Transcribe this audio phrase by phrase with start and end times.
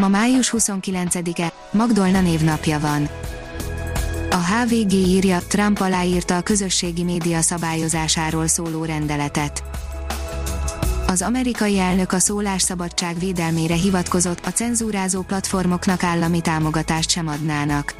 [0.00, 3.08] Ma május 29-e, Magdolna névnapja van.
[4.30, 9.62] A HVG írja, Trump aláírta a közösségi média szabályozásáról szóló rendeletet.
[11.06, 17.94] Az amerikai elnök a szólásszabadság védelmére hivatkozott, a cenzúrázó platformoknak állami támogatást sem adnának.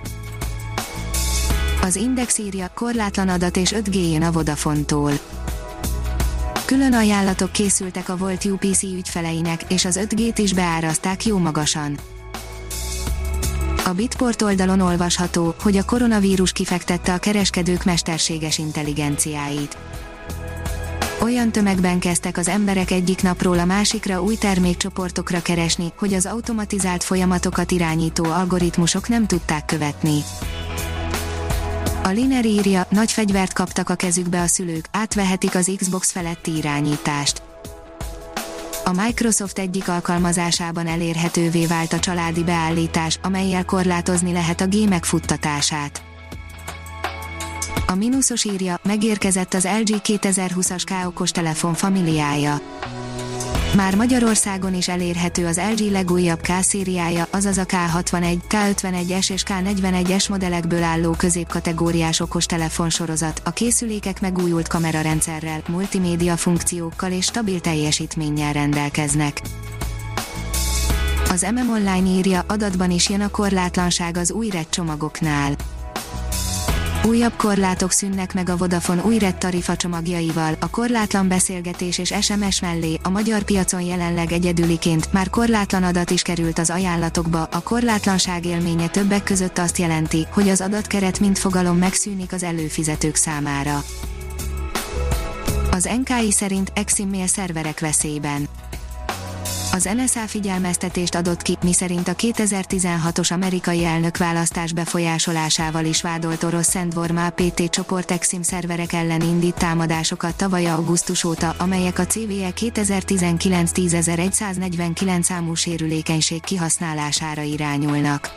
[1.82, 5.12] Az Index írja, korlátlan adat és 5G jön a Vodafone-tól
[6.80, 11.98] Külön ajánlatok készültek a Volt UPC ügyfeleinek, és az 5G-t is beárazták jó magasan.
[13.84, 19.76] A Bitport oldalon olvasható, hogy a koronavírus kifektette a kereskedők mesterséges intelligenciáit.
[21.22, 27.04] Olyan tömegben kezdtek az emberek egyik napról a másikra új termékcsoportokra keresni, hogy az automatizált
[27.04, 30.18] folyamatokat irányító algoritmusok nem tudták követni.
[32.02, 37.42] A Liner írja, nagy fegyvert kaptak a kezükbe a szülők, átvehetik az Xbox feletti irányítást.
[38.84, 46.02] A Microsoft egyik alkalmazásában elérhetővé vált a családi beállítás, amelyel korlátozni lehet a gémek futtatását.
[47.86, 52.60] A mínuszos írja, megérkezett az LG 2020-as K okos telefon familiája.
[53.76, 60.82] Már Magyarországon is elérhető az LG legújabb K-szériája, azaz a K61, K51-es és K41-es modellekből
[60.82, 69.40] álló középkategóriás okostelefon sorozat, a készülékek megújult kamerarendszerrel, multimédia funkciókkal és stabil teljesítménnyel rendelkeznek.
[71.30, 75.56] Az MM Online írja, adatban is jön a korlátlanság az új csomagoknál
[77.04, 82.60] Újabb korlátok szűnnek meg a Vodafone új RED tarifa csomagjaival, a korlátlan beszélgetés és SMS
[82.60, 88.46] mellé, a magyar piacon jelenleg egyedüliként már korlátlan adat is került az ajánlatokba, a korlátlanság
[88.46, 93.82] élménye többek között azt jelenti, hogy az adatkeret mint fogalom megszűnik az előfizetők számára.
[95.70, 98.48] Az NKI szerint Exim szerverek veszélyben
[99.72, 107.30] az NSA figyelmeztetést adott ki, miszerint a 2016-os amerikai elnökválasztás befolyásolásával is vádolt orosz Szentvorma
[107.30, 115.54] PT csoport Exim szerverek ellen indít támadásokat tavaly augusztus óta, amelyek a CVE 2019-10149 számú
[115.54, 118.30] sérülékenység kihasználására irányulnak.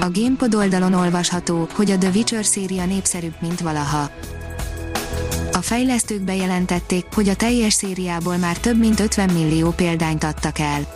[0.00, 4.10] A Gamepod oldalon olvasható, hogy a The Witcher széria népszerűbb, mint valaha
[5.54, 10.86] a fejlesztők bejelentették, hogy a teljes szériából már több mint 50 millió példányt adtak el.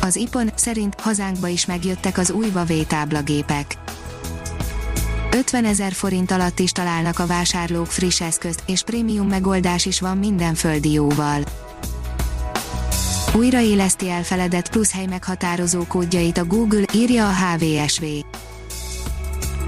[0.00, 3.78] Az IPON szerint hazánkba is megjöttek az új Huawei táblagépek.
[5.30, 10.18] 50 ezer forint alatt is találnak a vásárlók friss eszközt, és prémium megoldás is van
[10.18, 11.42] minden földi jóval.
[13.34, 18.04] Újraéleszti elfeledett plusz hely meghatározó kódjait a Google, írja a HVSV.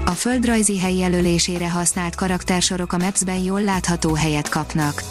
[0.05, 5.03] A földrajzi hely jelölésére használt karaktersorok a Maps-ben jól látható helyet kapnak.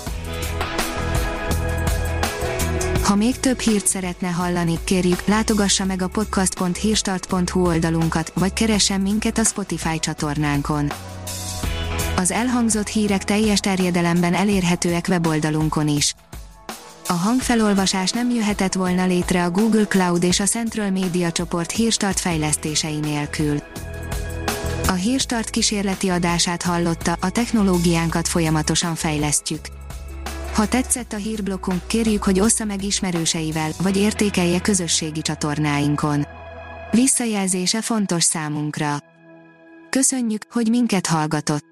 [3.02, 9.38] Ha még több hírt szeretne hallani, kérjük, látogassa meg a podcast.hírstart.hu oldalunkat, vagy keressen minket
[9.38, 10.92] a Spotify csatornánkon.
[12.16, 16.14] Az elhangzott hírek teljes terjedelemben elérhetőek weboldalunkon is.
[17.08, 22.20] A hangfelolvasás nem jöhetett volna létre a Google Cloud és a Central Media csoport hírstart
[22.20, 23.62] fejlesztései nélkül.
[24.92, 29.60] A Hírstart kísérleti adását hallotta, a technológiánkat folyamatosan fejlesztjük.
[30.54, 36.26] Ha tetszett a hírblokkunk, kérjük, hogy ossza meg ismerőseivel, vagy értékelje közösségi csatornáinkon.
[36.91, 38.97] Visszajelzése fontos számunkra.
[39.91, 41.72] Köszönjük, hogy minket hallgatott!